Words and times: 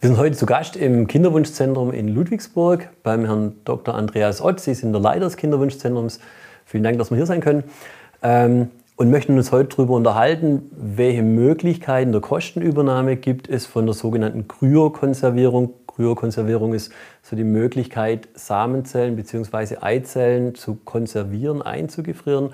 Wir 0.00 0.10
sind 0.10 0.18
heute 0.18 0.36
zu 0.36 0.46
Gast 0.46 0.76
im 0.76 1.08
Kinderwunschzentrum 1.08 1.92
in 1.92 2.06
Ludwigsburg 2.06 2.88
beim 3.02 3.24
Herrn 3.24 3.56
Dr. 3.64 3.96
Andreas 3.96 4.40
Ott. 4.40 4.60
Sie 4.60 4.72
sind 4.72 4.92
der 4.92 5.00
Leiter 5.00 5.24
des 5.24 5.36
Kinderwunschzentrums. 5.36 6.20
Vielen 6.66 6.84
Dank, 6.84 6.98
dass 6.98 7.10
wir 7.10 7.16
hier 7.16 7.26
sein 7.26 7.40
können. 7.40 7.64
Ähm, 8.22 8.70
und 8.94 9.10
möchten 9.10 9.36
uns 9.36 9.50
heute 9.50 9.70
darüber 9.74 9.94
unterhalten, 9.94 10.70
welche 10.70 11.24
Möglichkeiten 11.24 12.12
der 12.12 12.20
Kostenübernahme 12.20 13.16
gibt 13.16 13.48
es 13.48 13.66
von 13.66 13.86
der 13.86 13.94
sogenannten 13.96 14.46
Kryokonservierung. 14.46 15.74
Kryokonservierung 15.88 16.74
ist 16.74 16.92
so 17.22 17.34
die 17.34 17.42
Möglichkeit, 17.42 18.28
Samenzellen 18.34 19.16
bzw. 19.16 19.78
Eizellen 19.80 20.54
zu 20.54 20.76
konservieren, 20.76 21.60
einzugefrieren. 21.60 22.50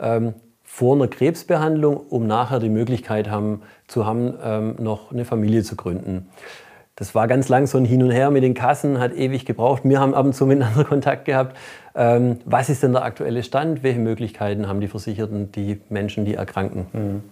Ähm, 0.00 0.32
vor 0.62 0.94
einer 0.94 1.08
Krebsbehandlung, 1.08 1.98
um 1.98 2.26
nachher 2.26 2.58
die 2.58 2.70
Möglichkeit 2.70 3.30
haben, 3.30 3.60
zu 3.86 4.06
haben, 4.06 4.32
ähm, 4.42 4.76
noch 4.78 5.12
eine 5.12 5.26
Familie 5.26 5.62
zu 5.62 5.76
gründen. 5.76 6.30
Das 6.96 7.14
war 7.14 7.28
ganz 7.28 7.50
lang 7.50 7.66
so 7.66 7.76
ein 7.76 7.84
Hin 7.84 8.02
und 8.02 8.10
Her 8.10 8.30
mit 8.30 8.42
den 8.42 8.54
Kassen, 8.54 8.98
hat 8.98 9.12
ewig 9.12 9.44
gebraucht. 9.44 9.82
Wir 9.84 10.00
haben 10.00 10.14
ab 10.14 10.24
und 10.24 10.32
zu 10.32 10.46
miteinander 10.46 10.84
Kontakt 10.88 11.26
gehabt. 11.26 11.54
Ähm, 11.94 12.40
was 12.46 12.70
ist 12.70 12.82
denn 12.82 12.92
der 12.92 13.04
aktuelle 13.04 13.42
Stand? 13.42 13.82
Welche 13.82 14.00
Möglichkeiten 14.00 14.66
haben 14.66 14.80
die 14.80 14.88
Versicherten, 14.88 15.52
die 15.52 15.78
Menschen, 15.90 16.24
die 16.24 16.34
erkranken? 16.34 16.86
Mhm. 16.92 17.22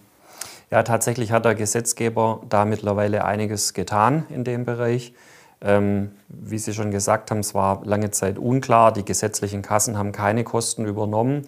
Ja, 0.69 0.83
tatsächlich 0.83 1.31
hat 1.31 1.45
der 1.45 1.55
Gesetzgeber 1.55 2.41
da 2.47 2.65
mittlerweile 2.65 3.25
einiges 3.25 3.73
getan 3.73 4.25
in 4.29 4.43
dem 4.43 4.65
Bereich. 4.65 5.13
Ähm, 5.61 6.11
wie 6.27 6.59
Sie 6.59 6.73
schon 6.73 6.91
gesagt 6.91 7.31
haben, 7.31 7.39
es 7.39 7.55
war 7.55 7.81
lange 7.85 8.11
Zeit 8.11 8.37
unklar. 8.37 8.93
Die 8.93 9.05
gesetzlichen 9.05 9.63
Kassen 9.63 9.97
haben 9.97 10.11
keine 10.11 10.43
Kosten 10.43 10.85
übernommen. 10.85 11.47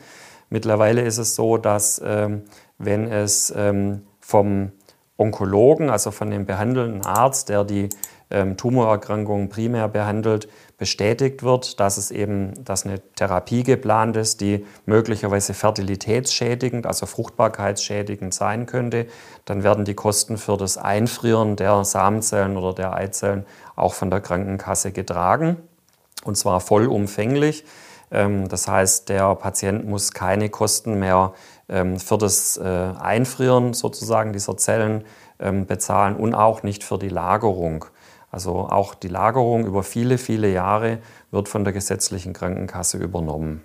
Mittlerweile 0.49 1.01
ist 1.01 1.19
es 1.19 1.35
so, 1.35 1.57
dass 1.57 2.01
ähm, 2.03 2.43
wenn 2.79 3.11
es 3.11 3.53
ähm, 3.55 4.03
vom 4.19 4.71
Onkologen, 5.17 5.89
also 5.89 6.11
von 6.11 6.29
dem 6.29 6.45
behandelnden 6.45 7.05
Arzt, 7.05 7.49
der 7.49 7.63
die 7.63 7.89
ähm, 8.29 8.57
Tumorerkrankungen 8.57 9.49
primär 9.49 9.87
behandelt, 9.87 10.47
bestätigt 10.77 11.43
wird, 11.43 11.79
dass 11.79 11.97
es 11.97 12.11
eben, 12.11 12.53
dass 12.63 12.85
eine 12.85 12.99
Therapie 13.15 13.63
geplant 13.63 14.15
ist, 14.17 14.41
die 14.41 14.65
möglicherweise 14.85 15.53
fertilitätsschädigend, 15.53 16.85
also 16.85 17.05
fruchtbarkeitsschädigend 17.05 18.33
sein 18.33 18.65
könnte, 18.65 19.07
dann 19.45 19.63
werden 19.63 19.85
die 19.85 19.95
Kosten 19.95 20.37
für 20.37 20.57
das 20.57 20.77
Einfrieren 20.77 21.55
der 21.55 21.83
Samenzellen 21.83 22.57
oder 22.57 22.73
der 22.73 22.93
Eizellen 22.93 23.45
auch 23.75 23.93
von 23.93 24.09
der 24.11 24.21
Krankenkasse 24.21 24.91
getragen 24.91 25.57
und 26.23 26.35
zwar 26.35 26.59
vollumfänglich. 26.59 27.63
Ähm, 28.11 28.47
das 28.47 28.67
heißt, 28.67 29.09
der 29.09 29.33
Patient 29.35 29.87
muss 29.87 30.11
keine 30.11 30.49
Kosten 30.49 30.99
mehr 30.99 31.33
ähm, 31.69 31.99
für 31.99 32.17
das 32.17 32.57
äh, 32.57 32.63
Einfrieren 32.63 33.73
sozusagen 33.73 34.33
dieser 34.33 34.57
Zellen 34.57 35.03
ähm, 35.39 35.65
bezahlen 35.65 36.15
und 36.15 36.35
auch 36.35 36.63
nicht 36.63 36.83
für 36.83 36.97
die 36.97 37.09
Lagerung. 37.09 37.85
Also 38.31 38.51
auch 38.69 38.93
die 38.93 39.07
Lagerung 39.07 39.65
über 39.65 39.83
viele, 39.83 40.17
viele 40.17 40.51
Jahre 40.51 40.99
wird 41.31 41.47
von 41.47 41.63
der 41.63 41.73
gesetzlichen 41.73 42.33
Krankenkasse 42.33 42.97
übernommen. 42.97 43.61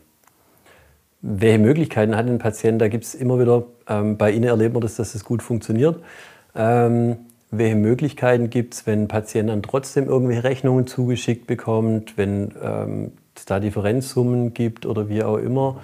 Welche 1.21 1.59
Möglichkeiten 1.59 2.17
hat 2.17 2.27
ein 2.27 2.39
Patient? 2.39 2.81
Da 2.81 2.89
gibt 2.89 3.05
es 3.05 3.15
immer 3.15 3.39
wieder, 3.39 3.65
ähm, 3.89 4.17
bei 4.17 4.33
Ihnen 4.33 4.45
erlebt 4.45 4.75
man 4.75 4.81
das, 4.81 4.97
dass 4.97 5.15
es 5.15 5.25
gut 5.25 5.43
funktioniert. 5.43 6.03
Ähm, 6.55 7.17
welche 7.51 7.77
Möglichkeiten 7.77 8.51
gibt 8.51 8.75
es, 8.75 8.87
wenn 8.87 9.03
ein 9.03 9.09
Patient 9.09 9.51
dann 9.51 9.63
trotzdem 9.63 10.07
irgendwelche 10.09 10.43
Rechnungen 10.43 10.87
zugeschickt 10.87 11.47
bekommt, 11.47 12.17
wenn 12.17 12.55
ähm, 12.63 13.13
es 13.37 13.45
da 13.45 13.61
Differenzsummen 13.61 14.55
gibt 14.55 14.87
oder 14.87 15.09
wie 15.09 15.23
auch 15.23 15.37
immer? 15.37 15.81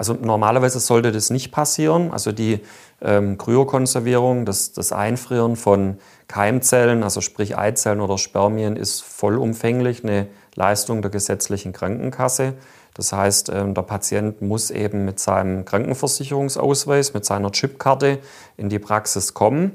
Also 0.00 0.14
normalerweise 0.14 0.80
sollte 0.80 1.12
das 1.12 1.28
nicht 1.28 1.52
passieren. 1.52 2.10
Also 2.10 2.32
die 2.32 2.60
ähm, 3.02 3.36
Kryokonservierung, 3.36 4.46
das, 4.46 4.72
das 4.72 4.92
Einfrieren 4.92 5.56
von 5.56 5.98
Keimzellen, 6.26 7.02
also 7.02 7.20
sprich 7.20 7.58
Eizellen 7.58 8.00
oder 8.00 8.16
Spermien, 8.16 8.76
ist 8.76 9.02
vollumfänglich 9.02 10.02
eine 10.02 10.28
Leistung 10.54 11.02
der 11.02 11.10
gesetzlichen 11.10 11.74
Krankenkasse. 11.74 12.54
Das 12.94 13.12
heißt, 13.12 13.50
ähm, 13.50 13.74
der 13.74 13.82
Patient 13.82 14.40
muss 14.40 14.70
eben 14.70 15.04
mit 15.04 15.20
seinem 15.20 15.66
Krankenversicherungsausweis, 15.66 17.12
mit 17.12 17.26
seiner 17.26 17.52
Chipkarte 17.52 18.20
in 18.56 18.70
die 18.70 18.78
Praxis 18.78 19.34
kommen. 19.34 19.72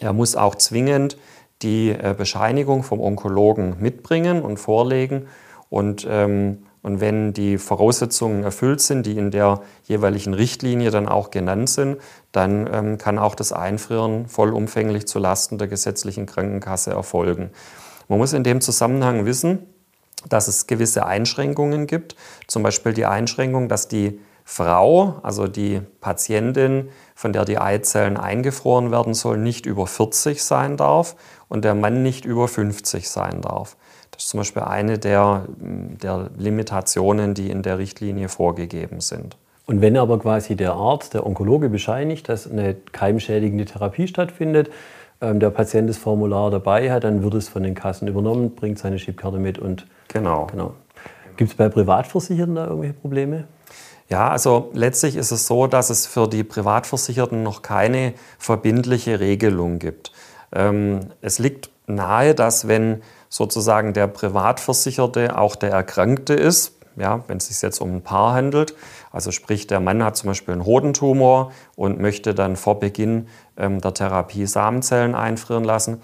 Er 0.00 0.12
muss 0.12 0.34
auch 0.34 0.56
zwingend 0.56 1.16
die 1.62 1.90
äh, 1.90 2.16
Bescheinigung 2.18 2.82
vom 2.82 3.00
Onkologen 3.00 3.76
mitbringen 3.78 4.42
und 4.42 4.56
vorlegen. 4.56 5.28
Und 5.70 6.04
ähm, 6.10 6.64
und 6.82 7.00
wenn 7.00 7.32
die 7.32 7.58
Voraussetzungen 7.58 8.42
erfüllt 8.42 8.80
sind, 8.80 9.06
die 9.06 9.16
in 9.16 9.30
der 9.30 9.62
jeweiligen 9.84 10.34
Richtlinie 10.34 10.90
dann 10.90 11.08
auch 11.08 11.30
genannt 11.30 11.70
sind, 11.70 11.98
dann 12.32 12.68
ähm, 12.72 12.98
kann 12.98 13.18
auch 13.18 13.36
das 13.36 13.52
Einfrieren 13.52 14.26
vollumfänglich 14.26 15.06
zulasten 15.06 15.58
der 15.58 15.68
gesetzlichen 15.68 16.26
Krankenkasse 16.26 16.90
erfolgen. 16.90 17.50
Man 18.08 18.18
muss 18.18 18.32
in 18.32 18.42
dem 18.42 18.60
Zusammenhang 18.60 19.24
wissen, 19.26 19.60
dass 20.28 20.48
es 20.48 20.66
gewisse 20.66 21.06
Einschränkungen 21.06 21.86
gibt. 21.86 22.16
Zum 22.48 22.62
Beispiel 22.62 22.92
die 22.92 23.06
Einschränkung, 23.06 23.68
dass 23.68 23.86
die 23.86 24.20
Frau, 24.44 25.20
also 25.22 25.46
die 25.46 25.80
Patientin, 26.00 26.88
von 27.14 27.32
der 27.32 27.44
die 27.44 27.58
Eizellen 27.58 28.16
eingefroren 28.16 28.90
werden 28.90 29.14
sollen, 29.14 29.44
nicht 29.44 29.66
über 29.66 29.86
40 29.86 30.42
sein 30.42 30.76
darf 30.76 31.14
und 31.48 31.64
der 31.64 31.76
Mann 31.76 32.02
nicht 32.02 32.24
über 32.24 32.48
50 32.48 33.08
sein 33.08 33.40
darf. 33.40 33.76
Das 34.12 34.24
ist 34.24 34.28
zum 34.28 34.38
Beispiel 34.38 34.62
eine 34.62 34.98
der, 34.98 35.46
der 35.58 36.30
Limitationen, 36.38 37.34
die 37.34 37.50
in 37.50 37.62
der 37.62 37.78
Richtlinie 37.78 38.28
vorgegeben 38.28 39.00
sind. 39.00 39.36
Und 39.66 39.80
wenn 39.80 39.96
aber 39.96 40.18
quasi 40.18 40.54
der 40.54 40.74
Arzt, 40.74 41.14
der 41.14 41.26
Onkologe 41.26 41.68
bescheinigt, 41.68 42.28
dass 42.28 42.50
eine 42.50 42.74
keimschädigende 42.74 43.64
Therapie 43.64 44.06
stattfindet, 44.06 44.70
ähm, 45.20 45.40
der 45.40 45.50
Patient 45.50 45.88
das 45.88 45.96
Formular 45.96 46.50
dabei 46.50 46.90
hat, 46.90 47.04
dann 47.04 47.22
wird 47.22 47.34
es 47.34 47.48
von 47.48 47.62
den 47.62 47.74
Kassen 47.74 48.08
übernommen, 48.08 48.54
bringt 48.54 48.78
seine 48.78 48.96
Chipkarte 48.96 49.38
mit 49.38 49.58
und. 49.58 49.86
Genau. 50.08 50.46
genau. 50.50 50.74
Gibt 51.36 51.52
es 51.52 51.56
bei 51.56 51.68
Privatversicherten 51.68 52.54
da 52.54 52.66
irgendwelche 52.66 52.94
Probleme? 52.94 53.44
Ja, 54.08 54.28
also 54.28 54.70
letztlich 54.74 55.16
ist 55.16 55.30
es 55.30 55.46
so, 55.46 55.66
dass 55.66 55.88
es 55.88 56.06
für 56.06 56.28
die 56.28 56.44
Privatversicherten 56.44 57.42
noch 57.42 57.62
keine 57.62 58.12
verbindliche 58.38 59.20
Regelung 59.20 59.78
gibt. 59.78 60.12
Ähm, 60.52 61.00
es 61.22 61.38
liegt 61.38 61.70
nahe, 61.86 62.34
dass 62.34 62.68
wenn 62.68 63.00
sozusagen 63.32 63.94
der 63.94 64.08
Privatversicherte 64.08 65.38
auch 65.38 65.56
der 65.56 65.70
Erkrankte 65.70 66.34
ist, 66.34 66.76
ja, 66.96 67.24
wenn 67.28 67.38
es 67.38 67.46
sich 67.46 67.62
jetzt 67.62 67.80
um 67.80 67.96
ein 67.96 68.02
Paar 68.02 68.34
handelt. 68.34 68.74
Also 69.10 69.30
sprich, 69.30 69.66
der 69.66 69.80
Mann 69.80 70.04
hat 70.04 70.18
zum 70.18 70.28
Beispiel 70.28 70.52
einen 70.52 70.66
Hodentumor 70.66 71.50
und 71.74 71.98
möchte 71.98 72.34
dann 72.34 72.56
vor 72.56 72.78
Beginn 72.78 73.28
ähm, 73.56 73.80
der 73.80 73.94
Therapie 73.94 74.44
Samenzellen 74.44 75.14
einfrieren 75.14 75.64
lassen, 75.64 76.02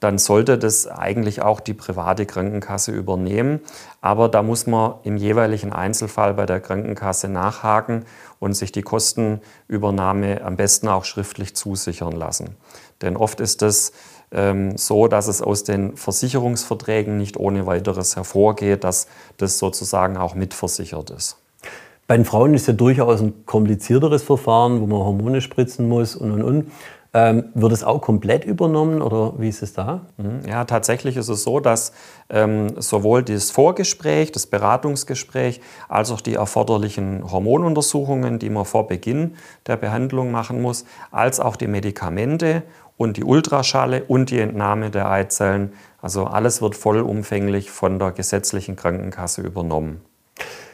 dann 0.00 0.16
sollte 0.16 0.58
das 0.58 0.86
eigentlich 0.86 1.42
auch 1.42 1.60
die 1.60 1.74
private 1.74 2.24
Krankenkasse 2.24 2.90
übernehmen. 2.90 3.60
Aber 4.00 4.28
da 4.28 4.42
muss 4.42 4.66
man 4.66 4.94
im 5.04 5.18
jeweiligen 5.18 5.72
Einzelfall 5.72 6.34
bei 6.34 6.46
der 6.46 6.60
Krankenkasse 6.60 7.28
nachhaken 7.28 8.06
und 8.38 8.54
sich 8.54 8.72
die 8.72 8.82
Kostenübernahme 8.82 10.42
am 10.42 10.56
besten 10.56 10.88
auch 10.88 11.04
schriftlich 11.04 11.54
zusichern 11.54 12.12
lassen. 12.12 12.56
Denn 13.02 13.16
oft 13.16 13.40
ist 13.40 13.60
das 13.60 13.92
ähm, 14.32 14.76
so, 14.78 15.06
dass 15.06 15.26
es 15.28 15.42
aus 15.42 15.64
den 15.64 15.96
Versicherungsverträgen 15.96 17.18
nicht 17.18 17.36
ohne 17.36 17.66
weiteres 17.66 18.16
hervorgeht, 18.16 18.84
dass 18.84 19.06
das 19.36 19.58
sozusagen 19.58 20.16
auch 20.16 20.34
mitversichert 20.34 21.10
ist. 21.10 21.36
Bei 22.06 22.16
den 22.16 22.24
Frauen 22.24 22.54
ist 22.54 22.66
ja 22.66 22.72
durchaus 22.72 23.20
ein 23.20 23.46
komplizierteres 23.46 24.22
Verfahren, 24.22 24.80
wo 24.80 24.86
man 24.86 24.98
Hormone 24.98 25.40
spritzen 25.40 25.88
muss 25.88 26.16
und 26.16 26.32
und 26.32 26.42
und. 26.42 26.72
Ähm, 27.12 27.46
wird 27.54 27.72
es 27.72 27.82
auch 27.82 28.00
komplett 28.00 28.44
übernommen 28.44 29.02
oder 29.02 29.34
wie 29.38 29.48
ist 29.48 29.62
es 29.62 29.72
da? 29.72 30.02
Mhm. 30.16 30.42
Ja, 30.48 30.64
tatsächlich 30.64 31.16
ist 31.16 31.28
es 31.28 31.42
so, 31.42 31.58
dass 31.58 31.92
ähm, 32.28 32.80
sowohl 32.80 33.24
das 33.24 33.50
Vorgespräch, 33.50 34.30
das 34.30 34.46
Beratungsgespräch, 34.46 35.60
als 35.88 36.12
auch 36.12 36.20
die 36.20 36.34
erforderlichen 36.34 37.28
Hormonuntersuchungen, 37.28 38.38
die 38.38 38.48
man 38.48 38.64
vor 38.64 38.86
Beginn 38.86 39.34
der 39.66 39.76
Behandlung 39.76 40.30
machen 40.30 40.62
muss, 40.62 40.84
als 41.10 41.40
auch 41.40 41.56
die 41.56 41.66
Medikamente 41.66 42.62
und 42.96 43.16
die 43.16 43.24
Ultraschalle 43.24 44.04
und 44.04 44.30
die 44.30 44.38
Entnahme 44.38 44.90
der 44.90 45.10
Eizellen. 45.10 45.72
Also 46.00 46.26
alles 46.26 46.62
wird 46.62 46.76
vollumfänglich 46.76 47.72
von 47.72 47.98
der 47.98 48.12
gesetzlichen 48.12 48.76
Krankenkasse 48.76 49.42
übernommen. 49.42 50.00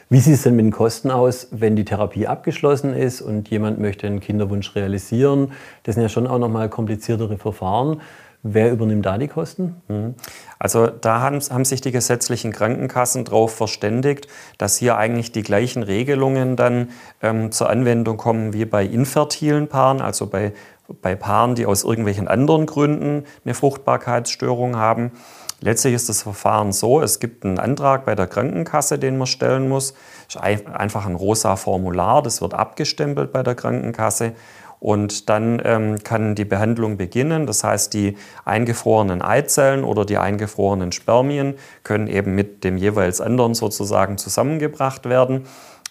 Wie 0.09 0.19
sieht 0.19 0.35
es 0.35 0.43
denn 0.43 0.55
mit 0.55 0.65
den 0.65 0.71
Kosten 0.71 1.11
aus, 1.11 1.49
wenn 1.51 1.75
die 1.75 1.83
Therapie 1.83 2.27
abgeschlossen 2.27 2.93
ist 2.93 3.21
und 3.21 3.49
jemand 3.49 3.79
möchte 3.79 4.07
einen 4.07 4.21
Kinderwunsch 4.21 4.73
realisieren? 4.73 5.51
Das 5.83 5.95
sind 5.95 6.01
ja 6.01 6.07
schon 6.07 6.27
auch 6.27 6.39
nochmal 6.39 6.69
kompliziertere 6.69 7.37
Verfahren. 7.37 7.99
Wer 8.41 8.71
übernimmt 8.71 9.05
da 9.05 9.17
die 9.17 9.27
Kosten? 9.27 9.81
Mhm. 9.89 10.15
Also 10.59 10.87
da 10.87 11.19
haben, 11.19 11.41
haben, 11.41 11.65
sich 11.65 11.81
die 11.81 11.91
gesetzlichen 11.91 12.53
Krankenkassen 12.53 13.25
darauf 13.25 13.53
verständigt, 13.53 14.27
dass 14.57 14.77
hier 14.77 14.97
eigentlich 14.97 15.33
die 15.33 15.41
gleichen 15.41 15.83
Regelungen 15.83 16.55
dann 16.55 16.89
ähm, 17.21 17.51
zur 17.51 17.69
Anwendung 17.69 18.15
kommen 18.15 18.53
wie 18.53 18.63
bei 18.63 18.85
infertilen 18.85 19.67
Paaren, 19.67 19.99
also 19.99 20.27
bei 20.27 20.53
bei 21.01 21.15
Paaren, 21.15 21.55
die 21.55 21.65
aus 21.65 21.83
irgendwelchen 21.83 22.27
anderen 22.27 22.65
Gründen 22.65 23.25
eine 23.43 23.53
Fruchtbarkeitsstörung 23.53 24.77
haben. 24.77 25.11
Letztlich 25.59 25.95
ist 25.95 26.07
das 26.07 26.21
Verfahren 26.21 26.71
so, 26.71 27.01
es 27.01 27.19
gibt 27.19 27.43
einen 27.43 27.57
Antrag 27.57 28.05
bei 28.05 28.13
der 28.13 28.27
Krankenkasse, 28.27 28.99
den 28.99 29.17
man 29.17 29.25
stellen 29.25 29.67
muss. 29.67 29.95
Ist 30.27 30.37
einfach 30.37 31.05
ein 31.07 31.15
rosa 31.15 31.55
Formular, 31.55 32.21
das 32.21 32.41
wird 32.41 32.53
abgestempelt 32.53 33.31
bei 33.31 33.41
der 33.41 33.55
Krankenkasse. 33.55 34.33
Und 34.79 35.27
dann 35.29 35.59
ähm, 35.65 36.03
kann 36.03 36.35
die 36.35 36.45
Behandlung 36.45 36.97
beginnen. 36.97 37.47
Das 37.47 37.63
heißt, 37.63 37.95
die 37.95 38.15
eingefrorenen 38.45 39.23
Eizellen 39.23 39.83
oder 39.83 40.05
die 40.05 40.19
eingefrorenen 40.19 40.91
Spermien 40.91 41.55
können 41.83 42.05
eben 42.05 42.35
mit 42.35 42.63
dem 42.63 42.77
jeweils 42.77 43.19
anderen 43.19 43.55
sozusagen 43.55 44.19
zusammengebracht 44.19 45.09
werden. 45.09 45.45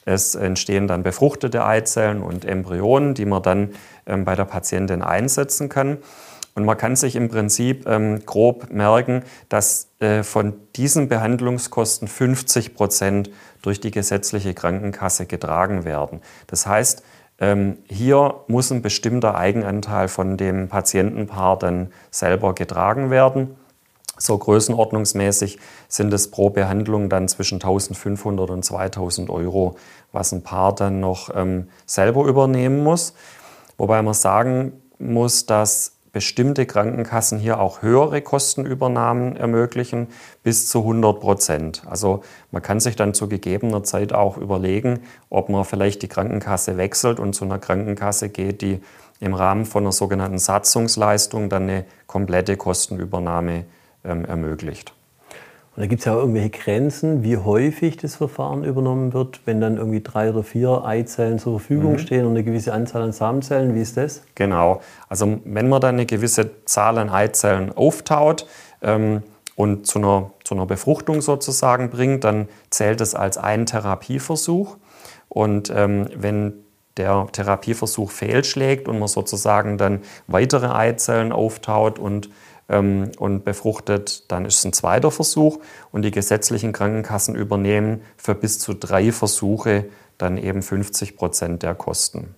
Es 0.04 0.36
entstehen 0.36 0.86
dann 0.86 1.02
befruchtete 1.02 1.64
Eizellen 1.64 2.22
und 2.22 2.44
Embryonen, 2.44 3.14
die 3.14 3.24
man 3.24 3.42
dann 3.42 3.70
ähm, 4.06 4.24
bei 4.24 4.36
der 4.36 4.44
Patientin 4.44 5.02
einsetzen 5.02 5.68
kann. 5.68 5.98
Und 6.56 6.64
man 6.64 6.78
kann 6.78 6.96
sich 6.96 7.16
im 7.16 7.28
Prinzip 7.28 7.86
ähm, 7.86 8.24
grob 8.24 8.72
merken, 8.72 9.22
dass 9.50 9.90
äh, 10.00 10.22
von 10.22 10.54
diesen 10.74 11.06
Behandlungskosten 11.08 12.08
50 12.08 12.74
Prozent 12.74 13.30
durch 13.60 13.78
die 13.78 13.90
gesetzliche 13.90 14.54
Krankenkasse 14.54 15.26
getragen 15.26 15.84
werden. 15.84 16.22
Das 16.46 16.66
heißt, 16.66 17.02
ähm, 17.38 17.76
hier 17.88 18.36
muss 18.48 18.72
ein 18.72 18.80
bestimmter 18.80 19.36
Eigenanteil 19.36 20.08
von 20.08 20.38
dem 20.38 20.68
Patientenpaar 20.68 21.58
dann 21.58 21.92
selber 22.10 22.54
getragen 22.54 23.10
werden. 23.10 23.56
So 24.16 24.38
größenordnungsmäßig 24.38 25.58
sind 25.88 26.10
es 26.14 26.30
pro 26.30 26.48
Behandlung 26.48 27.10
dann 27.10 27.28
zwischen 27.28 27.56
1500 27.56 28.48
und 28.48 28.64
2000 28.64 29.28
Euro, 29.28 29.76
was 30.10 30.32
ein 30.32 30.42
Paar 30.42 30.74
dann 30.74 31.00
noch 31.00 31.28
ähm, 31.34 31.68
selber 31.84 32.24
übernehmen 32.24 32.82
muss. 32.82 33.12
Wobei 33.76 34.00
man 34.00 34.14
sagen 34.14 34.72
muss, 34.98 35.44
dass 35.44 35.95
bestimmte 36.16 36.64
Krankenkassen 36.64 37.38
hier 37.38 37.60
auch 37.60 37.82
höhere 37.82 38.22
Kostenübernahmen 38.22 39.36
ermöglichen, 39.36 40.06
bis 40.42 40.66
zu 40.66 40.78
100 40.78 41.20
Prozent. 41.20 41.82
Also 41.84 42.22
man 42.50 42.62
kann 42.62 42.80
sich 42.80 42.96
dann 42.96 43.12
zu 43.12 43.28
gegebener 43.28 43.82
Zeit 43.82 44.14
auch 44.14 44.38
überlegen, 44.38 45.00
ob 45.28 45.50
man 45.50 45.66
vielleicht 45.66 46.00
die 46.00 46.08
Krankenkasse 46.08 46.78
wechselt 46.78 47.20
und 47.20 47.34
zu 47.34 47.44
einer 47.44 47.58
Krankenkasse 47.58 48.30
geht, 48.30 48.62
die 48.62 48.80
im 49.20 49.34
Rahmen 49.34 49.66
von 49.66 49.82
einer 49.82 49.92
sogenannten 49.92 50.38
Satzungsleistung 50.38 51.50
dann 51.50 51.64
eine 51.64 51.84
komplette 52.06 52.56
Kostenübernahme 52.56 53.66
ähm, 54.02 54.24
ermöglicht. 54.24 54.95
Und 55.76 55.82
da 55.82 55.88
gibt 55.88 56.00
es 56.00 56.06
ja 56.06 56.14
auch 56.14 56.20
irgendwelche 56.20 56.48
Grenzen, 56.48 57.22
wie 57.22 57.36
häufig 57.36 57.98
das 57.98 58.16
Verfahren 58.16 58.64
übernommen 58.64 59.12
wird, 59.12 59.42
wenn 59.44 59.60
dann 59.60 59.76
irgendwie 59.76 60.00
drei 60.02 60.30
oder 60.30 60.42
vier 60.42 60.86
Eizellen 60.86 61.38
zur 61.38 61.60
Verfügung 61.60 61.92
mhm. 61.92 61.98
stehen 61.98 62.24
und 62.24 62.30
eine 62.30 62.44
gewisse 62.44 62.72
Anzahl 62.72 63.02
an 63.02 63.12
Samenzellen. 63.12 63.74
Wie 63.74 63.82
ist 63.82 63.98
das? 63.98 64.22
Genau. 64.36 64.80
Also 65.10 65.38
wenn 65.44 65.68
man 65.68 65.82
dann 65.82 65.96
eine 65.96 66.06
gewisse 66.06 66.64
Zahl 66.64 66.96
an 66.96 67.10
Eizellen 67.10 67.76
auftaut 67.76 68.46
ähm, 68.80 69.22
und 69.54 69.86
zu 69.86 69.98
einer, 69.98 70.30
zu 70.44 70.54
einer 70.54 70.64
Befruchtung 70.64 71.20
sozusagen 71.20 71.90
bringt, 71.90 72.24
dann 72.24 72.48
zählt 72.70 73.02
es 73.02 73.14
als 73.14 73.36
ein 73.36 73.66
Therapieversuch. 73.66 74.78
Und 75.28 75.70
ähm, 75.76 76.08
wenn 76.16 76.54
der 76.96 77.26
Therapieversuch 77.30 78.10
fehlschlägt 78.10 78.88
und 78.88 78.98
man 78.98 79.08
sozusagen 79.08 79.76
dann 79.76 80.00
weitere 80.26 80.68
Eizellen 80.68 81.32
auftaut 81.32 81.98
und 81.98 82.30
ähm, 82.68 83.10
und 83.18 83.44
befruchtet, 83.44 84.30
dann 84.30 84.44
ist 84.44 84.58
es 84.58 84.64
ein 84.64 84.72
zweiter 84.72 85.10
Versuch 85.10 85.58
und 85.92 86.02
die 86.02 86.10
gesetzlichen 86.10 86.72
Krankenkassen 86.72 87.34
übernehmen 87.34 88.02
für 88.16 88.34
bis 88.34 88.58
zu 88.58 88.74
drei 88.74 89.12
Versuche 89.12 89.86
dann 90.18 90.38
eben 90.38 90.62
50 90.62 91.16
Prozent 91.16 91.62
der 91.62 91.74
Kosten. 91.74 92.34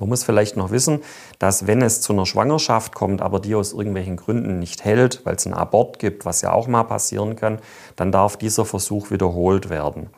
Man 0.00 0.08
muss 0.08 0.24
vielleicht 0.24 0.56
noch 0.56 0.70
wissen, 0.70 1.02
dass 1.38 1.66
wenn 1.66 1.82
es 1.82 2.00
zu 2.00 2.12
einer 2.12 2.26
Schwangerschaft 2.26 2.94
kommt, 2.94 3.22
aber 3.22 3.38
die 3.38 3.54
aus 3.54 3.72
irgendwelchen 3.72 4.16
Gründen 4.16 4.58
nicht 4.58 4.84
hält, 4.84 5.20
weil 5.24 5.36
es 5.36 5.46
einen 5.46 5.54
Abort 5.54 5.98
gibt, 5.98 6.24
was 6.24 6.40
ja 6.42 6.52
auch 6.52 6.66
mal 6.66 6.84
passieren 6.84 7.36
kann, 7.36 7.58
dann 7.94 8.10
darf 8.10 8.36
dieser 8.36 8.64
Versuch 8.64 9.10
wiederholt 9.10 9.70
werden. 9.70 10.10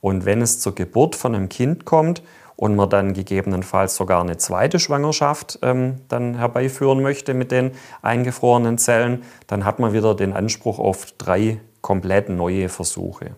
Und 0.00 0.24
wenn 0.24 0.42
es 0.42 0.60
zur 0.60 0.74
Geburt 0.74 1.14
von 1.14 1.34
einem 1.34 1.48
Kind 1.48 1.84
kommt 1.84 2.22
und 2.56 2.76
man 2.76 2.88
dann 2.88 3.14
gegebenenfalls 3.14 3.96
sogar 3.96 4.20
eine 4.20 4.36
zweite 4.36 4.78
Schwangerschaft 4.78 5.58
ähm, 5.62 5.96
dann 6.08 6.36
herbeiführen 6.36 7.02
möchte 7.02 7.34
mit 7.34 7.50
den 7.50 7.72
eingefrorenen 8.02 8.78
Zellen, 8.78 9.22
dann 9.46 9.64
hat 9.64 9.78
man 9.78 9.92
wieder 9.92 10.14
den 10.14 10.32
Anspruch 10.32 10.78
auf 10.78 11.12
drei 11.18 11.60
komplett 11.80 12.28
neue 12.28 12.68
Versuche. 12.68 13.32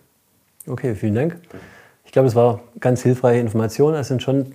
Okay, 0.69 0.95
vielen 0.95 1.15
Dank. 1.15 1.41
Ich 2.05 2.13
glaube, 2.13 2.29
es 2.29 2.35
war 2.35 2.61
ganz 2.81 3.03
hilfreiche 3.03 3.41
Information. 3.41 3.95
Es, 3.95 4.09
sind 4.09 4.23
schon, 4.23 4.53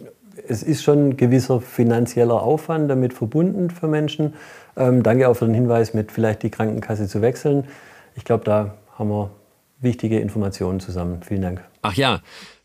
es 0.48 0.64
ist 0.64 0.84
schon 0.84 1.10
ein 1.10 1.18
gewisser 1.18 1.60
finanzieller 1.60 2.42
Aufwand 2.42 2.90
damit 2.90 3.14
verbunden 3.14 3.70
für 3.70 3.88
Menschen. 3.88 4.36
Ähm, 4.78 5.04
danke 5.04 5.28
auch 5.28 5.34
für 5.34 5.46
den 5.46 5.54
Hinweis, 5.54 5.94
mit 5.94 6.12
vielleicht 6.12 6.44
die 6.44 6.50
Krankenkasse 6.50 7.08
zu 7.08 7.22
wechseln. 7.22 7.68
Ich 8.16 8.26
glaube, 8.26 8.44
da 8.44 8.76
haben 8.98 9.10
wir 9.10 9.32
wichtige 9.80 10.20
Informationen 10.20 10.80
zusammen. 10.80 11.22
Vielen 11.24 11.42
Dank. 11.42 11.64
Ach 11.82 11.94
ja, 11.94 12.22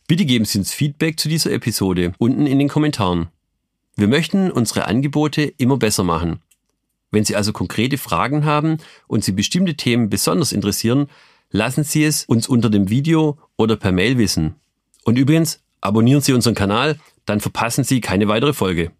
Bitte 0.09 0.25
geben 0.25 0.45
Sie 0.45 0.59
uns 0.59 0.73
Feedback 0.73 1.19
zu 1.19 1.29
dieser 1.29 1.51
Episode 1.51 2.13
unten 2.19 2.47
in 2.47 2.61
den 2.61 2.69
Kommentaren. 2.69 3.27
Wir 3.97 4.07
möchten 4.07 4.53
unsere 4.53 4.87
Angebote 4.87 5.43
immer 5.43 5.79
besser 5.79 6.05
machen. 6.05 6.41
Wenn 7.11 7.25
Sie 7.25 7.35
also 7.35 7.53
konkrete 7.53 7.99
Fragen 7.99 8.45
haben 8.45 8.79
und 9.09 9.25
Sie 9.25 9.33
bestimmte 9.33 9.75
Themen 9.75 10.09
besonders 10.09 10.53
interessieren, 10.53 11.09
lassen 11.51 11.83
Sie 11.83 12.05
es 12.05 12.25
uns 12.25 12.47
unter 12.47 12.71
dem 12.71 12.89
Video 12.89 13.37
oder 13.57 13.75
per 13.75 13.91
Mail 13.91 14.17
wissen. 14.17 14.55
Und 15.03 15.19
übrigens, 15.19 15.61
abonnieren 15.81 16.21
Sie 16.21 16.35
unseren 16.35 16.55
Kanal, 16.55 17.01
dann 17.25 17.41
verpassen 17.41 17.83
Sie 17.83 18.01
keine 18.01 18.29
weitere 18.29 18.53
Folge. 18.53 18.93